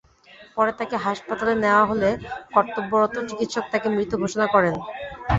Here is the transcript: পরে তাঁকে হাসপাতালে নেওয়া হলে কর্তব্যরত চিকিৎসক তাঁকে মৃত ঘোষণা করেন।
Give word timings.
পরে 0.55 0.71
তাঁকে 0.79 0.97
হাসপাতালে 1.05 1.53
নেওয়া 1.63 1.83
হলে 1.85 2.09
কর্তব্যরত 2.53 3.15
চিকিৎসক 3.29 3.65
তাঁকে 3.71 3.87
মৃত 3.95 4.11
ঘোষণা 4.21 4.45
করেন। 4.53 4.75